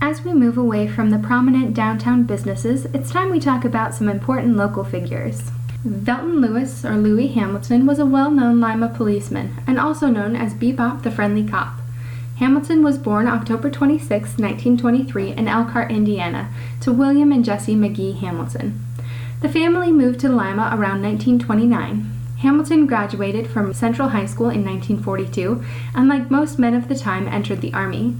As 0.00 0.22
we 0.22 0.32
move 0.32 0.56
away 0.56 0.86
from 0.86 1.10
the 1.10 1.18
prominent 1.18 1.74
downtown 1.74 2.22
businesses, 2.22 2.84
it's 2.94 3.10
time 3.10 3.30
we 3.30 3.40
talk 3.40 3.64
about 3.64 3.94
some 3.94 4.08
important 4.08 4.56
local 4.56 4.84
figures. 4.84 5.50
Velton 5.84 6.40
Lewis, 6.40 6.84
or 6.84 6.96
Louis 6.96 7.26
Hamilton, 7.28 7.84
was 7.84 7.98
a 7.98 8.06
well 8.06 8.30
known 8.30 8.60
Lima 8.60 8.88
policeman 8.90 9.56
and 9.66 9.76
also 9.78 10.06
known 10.06 10.36
as 10.36 10.54
Bebop 10.54 11.02
the 11.02 11.10
Friendly 11.10 11.44
Cop. 11.44 11.80
Hamilton 12.36 12.84
was 12.84 12.96
born 12.96 13.26
October 13.26 13.68
26, 13.70 14.38
1923, 14.38 15.32
in 15.32 15.48
Elkhart, 15.48 15.90
Indiana, 15.90 16.48
to 16.80 16.92
William 16.92 17.32
and 17.32 17.44
Jessie 17.44 17.74
McGee 17.74 18.20
Hamilton. 18.20 18.80
The 19.40 19.48
family 19.48 19.90
moved 19.90 20.20
to 20.20 20.28
Lima 20.28 20.70
around 20.72 21.02
1929. 21.02 22.08
Hamilton 22.38 22.86
graduated 22.86 23.48
from 23.48 23.74
Central 23.74 24.10
High 24.10 24.26
School 24.26 24.50
in 24.50 24.64
1942 24.64 25.64
and, 25.92 26.08
like 26.08 26.30
most 26.30 26.56
men 26.56 26.74
of 26.74 26.86
the 26.86 26.94
time, 26.94 27.26
entered 27.26 27.60
the 27.60 27.74
Army. 27.74 28.14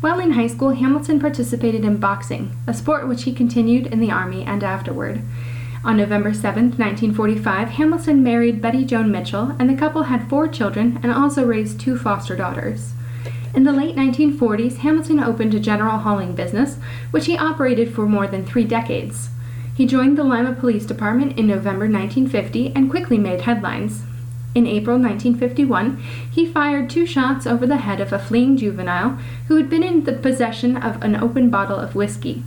While 0.00 0.20
in 0.20 0.32
high 0.32 0.46
school, 0.46 0.70
Hamilton 0.70 1.18
participated 1.18 1.84
in 1.84 1.96
boxing, 1.96 2.56
a 2.68 2.74
sport 2.74 3.08
which 3.08 3.24
he 3.24 3.32
continued 3.32 3.88
in 3.88 3.98
the 3.98 4.12
Army 4.12 4.44
and 4.44 4.62
afterward. 4.62 5.22
On 5.84 5.96
November 5.96 6.32
7, 6.32 6.70
1945, 6.70 7.70
Hamilton 7.70 8.22
married 8.22 8.62
Betty 8.62 8.84
Joan 8.84 9.10
Mitchell, 9.10 9.56
and 9.58 9.68
the 9.68 9.74
couple 9.74 10.04
had 10.04 10.28
four 10.28 10.46
children 10.46 11.00
and 11.02 11.10
also 11.10 11.44
raised 11.44 11.80
two 11.80 11.98
foster 11.98 12.36
daughters. 12.36 12.92
In 13.54 13.64
the 13.64 13.72
late 13.72 13.96
1940s, 13.96 14.78
Hamilton 14.78 15.18
opened 15.18 15.54
a 15.54 15.60
general 15.60 15.98
hauling 15.98 16.34
business, 16.34 16.78
which 17.10 17.26
he 17.26 17.36
operated 17.36 17.92
for 17.92 18.06
more 18.06 18.28
than 18.28 18.46
three 18.46 18.64
decades. 18.64 19.30
He 19.74 19.86
joined 19.86 20.16
the 20.16 20.24
Lima 20.24 20.52
Police 20.52 20.86
Department 20.86 21.36
in 21.36 21.48
November 21.48 21.88
1950 21.88 22.72
and 22.76 22.88
quickly 22.88 23.18
made 23.18 23.40
headlines. 23.40 24.02
In 24.54 24.66
April 24.66 24.98
1951, 24.98 26.02
he 26.30 26.46
fired 26.46 26.88
two 26.88 27.06
shots 27.06 27.46
over 27.46 27.66
the 27.66 27.76
head 27.78 28.00
of 28.00 28.12
a 28.12 28.18
fleeing 28.18 28.56
juvenile 28.56 29.18
who 29.46 29.56
had 29.56 29.68
been 29.68 29.82
in 29.82 30.04
the 30.04 30.12
possession 30.12 30.76
of 30.76 31.02
an 31.02 31.16
open 31.16 31.50
bottle 31.50 31.78
of 31.78 31.94
whiskey. 31.94 32.42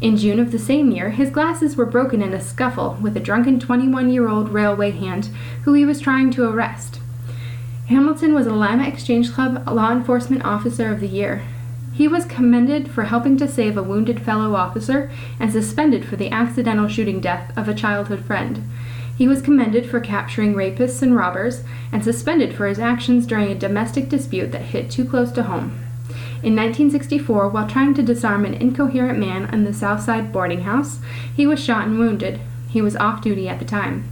In 0.00 0.16
June 0.16 0.38
of 0.38 0.52
the 0.52 0.58
same 0.58 0.90
year, 0.90 1.10
his 1.10 1.30
glasses 1.30 1.76
were 1.76 1.86
broken 1.86 2.20
in 2.20 2.34
a 2.34 2.40
scuffle 2.40 2.98
with 3.00 3.16
a 3.16 3.20
drunken 3.20 3.58
21 3.58 4.10
year 4.10 4.28
old 4.28 4.50
railway 4.50 4.90
hand 4.90 5.30
who 5.62 5.72
he 5.72 5.86
was 5.86 6.00
trying 6.00 6.30
to 6.32 6.48
arrest. 6.48 7.00
Hamilton 7.88 8.34
was 8.34 8.46
a 8.46 8.52
Lima 8.52 8.86
Exchange 8.86 9.32
Club 9.32 9.66
Law 9.66 9.92
Enforcement 9.92 10.44
Officer 10.44 10.90
of 10.90 11.00
the 11.00 11.06
Year. 11.06 11.42
He 11.94 12.08
was 12.08 12.26
commended 12.26 12.90
for 12.90 13.04
helping 13.04 13.38
to 13.38 13.48
save 13.48 13.78
a 13.78 13.82
wounded 13.82 14.20
fellow 14.20 14.54
officer 14.54 15.10
and 15.40 15.50
suspended 15.50 16.04
for 16.04 16.16
the 16.16 16.30
accidental 16.30 16.88
shooting 16.88 17.20
death 17.20 17.56
of 17.56 17.68
a 17.68 17.74
childhood 17.74 18.22
friend. 18.22 18.68
He 19.16 19.26
was 19.26 19.40
commended 19.40 19.88
for 19.88 19.98
capturing 19.98 20.54
rapists 20.54 21.00
and 21.02 21.16
robbers 21.16 21.64
and 21.90 22.04
suspended 22.04 22.54
for 22.54 22.66
his 22.66 22.78
actions 22.78 23.26
during 23.26 23.50
a 23.50 23.54
domestic 23.54 24.08
dispute 24.08 24.52
that 24.52 24.62
hit 24.62 24.90
too 24.90 25.04
close 25.04 25.32
to 25.32 25.44
home. 25.44 25.80
In 26.42 26.54
1964, 26.54 27.48
while 27.48 27.66
trying 27.66 27.94
to 27.94 28.02
disarm 28.02 28.44
an 28.44 28.54
incoherent 28.54 29.18
man 29.18 29.52
in 29.52 29.64
the 29.64 29.72
Southside 29.72 30.32
boarding 30.32 30.62
house, 30.62 31.00
he 31.34 31.46
was 31.46 31.58
shot 31.58 31.86
and 31.86 31.98
wounded. 31.98 32.40
He 32.68 32.82
was 32.82 32.96
off 32.96 33.22
duty 33.22 33.48
at 33.48 33.58
the 33.58 33.64
time. 33.64 34.04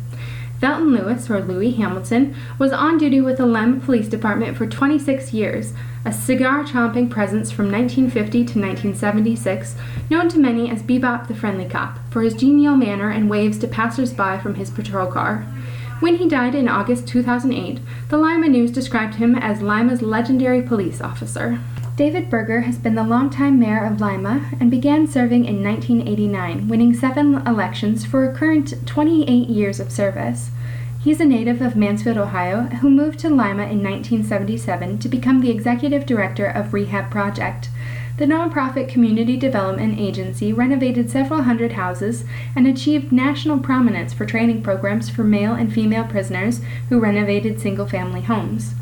Velton 0.65 0.99
Lewis, 0.99 1.29
or 1.29 1.43
Louis 1.43 1.73
Hamilton, 1.73 2.35
was 2.59 2.73
on 2.73 2.97
duty 2.97 3.21
with 3.21 3.37
the 3.37 3.45
Lima 3.45 3.81
Police 3.81 4.09
Department 4.09 4.57
for 4.57 4.67
26 4.67 5.35
years, 5.35 5.75
a 6.07 6.13
cigar 6.13 6.65
chomping 6.65 7.11
presence 7.11 7.51
from 7.51 7.71
1950 7.71 8.31
to 8.39 8.59
1976, 8.59 9.75
known 10.09 10.27
to 10.31 10.39
many 10.39 10.71
as 10.71 10.83
Bebop 10.83 11.29
the 11.29 11.35
Friendly 11.35 11.69
Cop 11.69 11.99
for 12.11 12.23
his 12.23 12.33
genial 12.33 12.77
manner 12.77 13.11
and 13.11 13.29
waves 13.29 13.59
to 13.59 13.69
passers-by 13.69 14.39
from 14.39 14.55
his 14.55 14.71
patrol 14.71 15.07
car. 15.07 15.47
When 16.01 16.17
he 16.17 16.27
died 16.27 16.55
in 16.55 16.67
August 16.67 17.07
2008, 17.09 17.81
the 18.09 18.17
Lima 18.17 18.49
News 18.49 18.71
described 18.71 19.17
him 19.17 19.35
as 19.35 19.61
Lima's 19.61 20.01
legendary 20.01 20.63
police 20.63 21.03
officer. 21.03 21.59
David 21.97 22.29
Berger 22.29 22.63
has 22.63 22.77
been 22.77 22.97
the 22.97 23.05
longtime 23.05 23.61
mayor 23.61 23.85
of 23.85 24.01
Lima 24.01 24.51
and 24.59 24.69
began 24.69 25.07
serving 25.07 25.45
in 25.45 25.63
1989, 25.63 26.67
winning 26.67 26.93
seven 26.93 27.37
elections 27.47 28.05
for 28.05 28.25
a 28.25 28.35
current 28.35 28.85
28 28.85 29.49
years 29.49 29.79
of 29.79 29.93
service. 29.93 30.51
He's 31.01 31.21
a 31.21 31.25
native 31.25 31.63
of 31.63 31.77
Mansfield, 31.77 32.19
Ohio, 32.19 32.63
who 32.63 32.91
moved 32.91 33.21
to 33.21 33.29
Lima 33.29 33.67
in 33.67 33.81
1977 33.81 34.99
to 34.99 35.09
become 35.09 35.41
the 35.41 35.53
executive 35.53 36.05
director 36.05 36.47
of 36.47 36.75
Rehab 36.75 37.13
Project. 37.13 37.71
The 38.17 38.27
nonprofit 38.27 38.89
community 38.89 39.37
development 39.37 40.01
agency 40.01 40.53
renovated 40.53 41.13
several 41.13 41.43
hundred 41.43 41.73
houses 41.73 42.25
and 42.57 42.67
achieved 42.67 43.13
national 43.13 43.61
prominence 43.61 44.13
for 44.13 44.27
training 44.27 44.63
programs 44.63 45.11
for 45.11 45.23
male 45.23 45.53
and 45.53 45.73
female 45.73 46.05
prisoners 46.05 46.61
who 46.89 46.99
renovated 46.99 47.61
single 47.61 47.87
family 47.87 48.23
homes. 48.23 48.75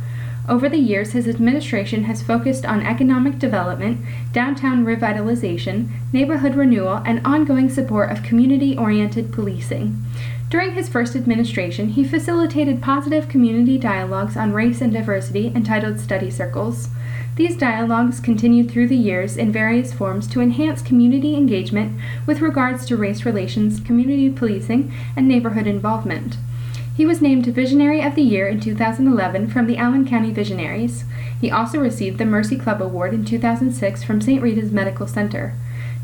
Over 0.49 0.69
the 0.69 0.79
years, 0.79 1.13
his 1.13 1.29
administration 1.29 2.05
has 2.05 2.23
focused 2.23 2.65
on 2.65 2.83
economic 2.83 3.39
development, 3.39 4.01
downtown 4.33 4.85
revitalization, 4.85 5.89
neighborhood 6.13 6.57
renewal, 6.57 6.97
and 7.07 7.25
ongoing 7.25 7.71
support 7.71 8.11
of 8.11 8.25
community 8.25 8.77
oriented 8.77 9.33
policing. 9.33 10.03
During 10.51 10.73
his 10.73 10.89
first 10.89 11.15
administration, 11.15 11.91
he 11.91 12.05
facilitated 12.05 12.83
positive 12.83 13.29
community 13.29 13.79
dialogues 13.79 14.37
on 14.37 14.53
race 14.53 14.81
and 14.81 14.93
diversity 14.93 15.53
entitled 15.55 16.01
Study 16.01 16.31
Circles. 16.31 16.89
These 17.37 17.57
dialogues 17.57 18.21
continued 18.21 18.71
through 18.71 18.89
the 18.89 18.97
years 18.97 19.39
in 19.39 19.53
various 19.53 19.95
forms 19.95 20.27
to 20.27 20.43
enhance 20.43 20.83
community 20.83 21.37
engagement 21.37 21.99
with 22.27 22.43
regards 22.43 22.85
to 22.87 22.97
race 22.97 23.25
relations, 23.25 23.81
community 23.81 24.29
policing, 24.29 24.93
and 25.17 25.27
neighborhood 25.27 25.67
involvement. 25.67 26.37
He 26.95 27.07
was 27.07 27.23
named 27.23 27.47
Visionary 27.47 28.03
of 28.03 28.15
the 28.15 28.23
Year 28.23 28.47
in 28.47 28.61
2011 28.61 29.49
from 29.49 29.67
the 29.67 29.79
Allen 29.79 30.07
County 30.07 30.31
Visionaries. 30.31 31.05
He 31.41 31.51
also 31.51 31.79
received 31.79 32.19
the 32.19 32.27
Mercy 32.27 32.59
Club 32.59 32.83
Award 32.83 33.15
in 33.15 33.25
2006 33.25 34.05
from 34.05 34.21
St. 34.21 34.43
Rita's 34.43 34.71
Medical 34.71 35.07
Center. 35.07 35.55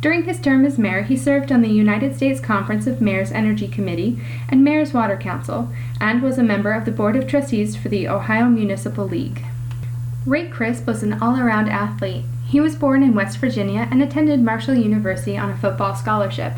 During 0.00 0.25
his 0.25 0.41
term 0.41 0.65
as 0.65 0.78
mayor, 0.78 1.03
he 1.03 1.16
served 1.16 1.53
on 1.53 1.60
the 1.60 1.69
United 1.69 2.16
States 2.16 2.41
Conference 2.41 2.87
of 2.87 3.03
Mayors 3.03 3.32
Energy 3.32 3.69
Committee 3.69 4.19
and 4.49 4.65
Mayors 4.65 4.94
Water 4.94 5.16
Council, 5.16 5.71
and 6.00 6.22
was 6.22 6.38
a 6.38 6.43
member 6.43 6.72
of 6.72 6.84
the 6.84 6.93
Board 6.93 7.16
of 7.16 7.26
Trustees 7.26 7.76
for 7.76 7.88
the 7.88 8.09
Ohio 8.09 8.47
Municipal 8.47 9.06
League. 9.06 9.44
Ray 10.25 10.49
Crisp 10.49 10.87
was 10.87 11.03
an 11.03 11.15
all 11.20 11.38
around 11.38 11.69
athlete. 11.69 12.25
He 12.48 12.60
was 12.62 12.76
born 12.76 13.03
in 13.03 13.14
West 13.14 13.36
Virginia 13.36 13.86
and 13.91 14.03
attended 14.03 14.41
Marshall 14.41 14.75
University 14.75 15.36
on 15.36 15.50
a 15.50 15.56
football 15.59 15.94
scholarship. 15.94 16.54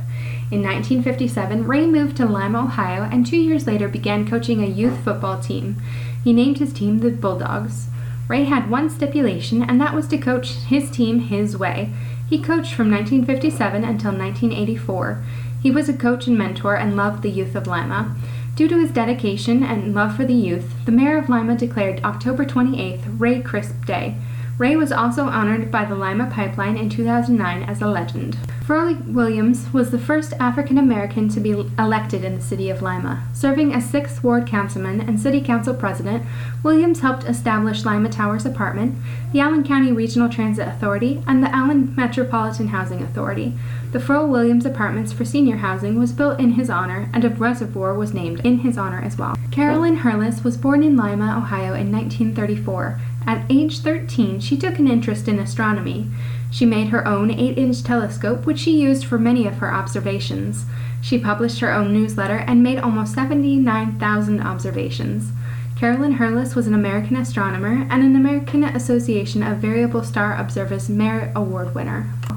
In 0.52 0.62
1957, 0.62 1.66
Ray 1.66 1.84
moved 1.86 2.16
to 2.18 2.26
Lima, 2.26 2.60
Ohio, 2.60 3.08
and 3.10 3.26
two 3.26 3.36
years 3.36 3.66
later 3.66 3.88
began 3.88 4.28
coaching 4.28 4.62
a 4.62 4.68
youth 4.68 5.02
football 5.02 5.40
team. 5.40 5.82
He 6.22 6.32
named 6.32 6.58
his 6.58 6.72
team 6.72 7.00
the 7.00 7.10
Bulldogs. 7.10 7.88
Ray 8.28 8.44
had 8.44 8.70
one 8.70 8.88
stipulation, 8.88 9.64
and 9.64 9.80
that 9.80 9.92
was 9.92 10.06
to 10.08 10.18
coach 10.18 10.52
his 10.52 10.92
team 10.92 11.18
his 11.18 11.56
way. 11.56 11.92
He 12.28 12.38
coached 12.38 12.72
from 12.72 12.88
1957 12.92 13.82
until 13.82 14.12
1984. 14.12 15.24
He 15.60 15.72
was 15.72 15.88
a 15.88 15.92
coach 15.92 16.28
and 16.28 16.38
mentor 16.38 16.76
and 16.76 16.96
loved 16.96 17.22
the 17.22 17.30
youth 17.30 17.56
of 17.56 17.66
Lima. 17.66 18.14
Due 18.54 18.68
to 18.68 18.78
his 18.78 18.92
dedication 18.92 19.64
and 19.64 19.92
love 19.92 20.14
for 20.14 20.24
the 20.24 20.34
youth, 20.34 20.72
the 20.84 20.92
mayor 20.92 21.18
of 21.18 21.28
Lima 21.28 21.56
declared 21.56 22.04
October 22.04 22.44
28th 22.44 23.02
Ray 23.18 23.40
Crisp 23.40 23.84
Day. 23.84 24.14
Ray 24.60 24.76
was 24.76 24.92
also 24.92 25.24
honored 25.24 25.70
by 25.70 25.86
the 25.86 25.94
Lima 25.94 26.30
Pipeline 26.30 26.76
in 26.76 26.90
2009 26.90 27.62
as 27.62 27.80
a 27.80 27.86
legend. 27.86 28.36
Froelich 28.66 29.02
Williams 29.06 29.72
was 29.72 29.90
the 29.90 29.98
first 29.98 30.34
African 30.34 30.76
American 30.76 31.30
to 31.30 31.40
be 31.40 31.52
elected 31.78 32.24
in 32.24 32.34
the 32.34 32.42
city 32.42 32.68
of 32.68 32.82
Lima. 32.82 33.26
Serving 33.32 33.72
as 33.72 33.90
6th 33.90 34.22
Ward 34.22 34.46
Councilman 34.46 35.00
and 35.00 35.18
City 35.18 35.40
Council 35.40 35.72
President, 35.72 36.26
Williams 36.62 37.00
helped 37.00 37.24
establish 37.24 37.86
Lima 37.86 38.10
Towers 38.10 38.44
Apartment, 38.44 38.96
the 39.32 39.40
Allen 39.40 39.64
County 39.64 39.92
Regional 39.92 40.28
Transit 40.28 40.68
Authority, 40.68 41.22
and 41.26 41.42
the 41.42 41.52
Allen 41.56 41.94
Metropolitan 41.96 42.68
Housing 42.68 43.02
Authority. 43.02 43.54
The 43.92 43.98
Froelich 43.98 44.28
Williams 44.28 44.66
Apartments 44.66 45.10
for 45.10 45.24
senior 45.24 45.56
housing 45.56 45.98
was 45.98 46.12
built 46.12 46.38
in 46.38 46.52
his 46.52 46.68
honor, 46.68 47.08
and 47.14 47.24
a 47.24 47.30
reservoir 47.30 47.94
was 47.94 48.12
named 48.12 48.40
in 48.44 48.58
his 48.58 48.76
honor 48.76 49.00
as 49.00 49.16
well. 49.16 49.36
Carolyn 49.50 49.96
Hurless 49.96 50.44
was 50.44 50.58
born 50.58 50.82
in 50.82 50.98
Lima, 50.98 51.34
Ohio 51.38 51.72
in 51.72 51.90
1934. 51.90 53.00
At 53.26 53.44
age 53.50 53.80
13, 53.80 54.40
she 54.40 54.56
took 54.56 54.78
an 54.78 54.88
interest 54.88 55.28
in 55.28 55.38
astronomy. 55.38 56.10
She 56.50 56.66
made 56.66 56.88
her 56.88 57.06
own 57.06 57.30
8 57.30 57.56
inch 57.56 57.82
telescope, 57.82 58.44
which 58.44 58.58
she 58.58 58.80
used 58.80 59.04
for 59.04 59.18
many 59.18 59.46
of 59.46 59.58
her 59.58 59.72
observations. 59.72 60.64
She 61.00 61.18
published 61.18 61.60
her 61.60 61.72
own 61.72 61.92
newsletter 61.92 62.38
and 62.38 62.62
made 62.62 62.78
almost 62.78 63.14
79,000 63.14 64.40
observations. 64.40 65.30
Carolyn 65.76 66.12
Hurless 66.12 66.54
was 66.54 66.66
an 66.66 66.74
American 66.74 67.16
astronomer 67.16 67.86
and 67.88 68.02
an 68.02 68.14
American 68.14 68.64
Association 68.64 69.42
of 69.42 69.58
Variable 69.58 70.04
Star 70.04 70.36
Observers 70.36 70.90
Merit 70.90 71.32
Award 71.34 71.74
winner. 71.74 72.12